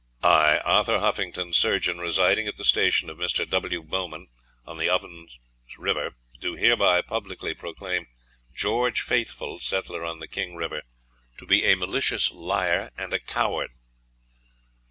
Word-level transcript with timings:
"I, 0.23 0.57
Arthur 0.65 0.97
Huffington, 0.97 1.53
surgeon, 1.53 1.99
residing 1.99 2.47
at 2.47 2.55
the 2.55 2.65
station 2.65 3.07
of 3.07 3.19
Mr. 3.19 3.47
W. 3.47 3.83
Bowman, 3.83 4.29
on 4.65 4.79
the 4.79 4.89
Ovens 4.89 5.37
River, 5.77 6.15
do 6.39 6.55
hereby 6.55 7.01
publicly 7.03 7.53
proclaim 7.53 8.07
George 8.51 9.01
Faithful, 9.01 9.59
settler 9.59 10.03
on 10.03 10.17
the 10.17 10.27
King 10.27 10.55
River, 10.55 10.81
to 11.37 11.45
be 11.45 11.65
a 11.65 11.75
malicious 11.75 12.31
liar 12.31 12.89
and 12.97 13.13
a 13.13 13.19
coward. 13.19 13.69